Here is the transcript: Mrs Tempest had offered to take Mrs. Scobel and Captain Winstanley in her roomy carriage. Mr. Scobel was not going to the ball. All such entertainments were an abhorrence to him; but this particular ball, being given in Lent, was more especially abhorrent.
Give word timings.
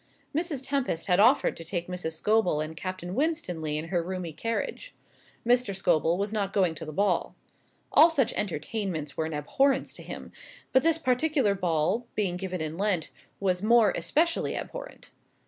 Mrs 0.35 0.67
Tempest 0.67 1.05
had 1.05 1.19
offered 1.19 1.55
to 1.57 1.63
take 1.63 1.87
Mrs. 1.87 2.13
Scobel 2.13 2.59
and 2.59 2.75
Captain 2.75 3.13
Winstanley 3.13 3.77
in 3.77 3.89
her 3.89 4.01
roomy 4.01 4.33
carriage. 4.33 4.95
Mr. 5.45 5.75
Scobel 5.75 6.17
was 6.17 6.33
not 6.33 6.53
going 6.53 6.73
to 6.73 6.85
the 6.85 6.91
ball. 6.91 7.35
All 7.91 8.09
such 8.09 8.33
entertainments 8.33 9.15
were 9.15 9.25
an 9.25 9.33
abhorrence 9.35 9.93
to 9.93 10.01
him; 10.01 10.31
but 10.73 10.81
this 10.81 10.97
particular 10.97 11.53
ball, 11.53 12.07
being 12.15 12.35
given 12.35 12.61
in 12.61 12.79
Lent, 12.79 13.11
was 13.39 13.61
more 13.61 13.93
especially 13.95 14.55
abhorrent. 14.55 15.11